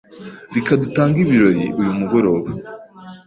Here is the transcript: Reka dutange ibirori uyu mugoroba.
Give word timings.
Reka 0.55 0.71
dutange 0.83 1.17
ibirori 1.25 1.63
uyu 1.79 1.93
mugoroba. 1.99 2.49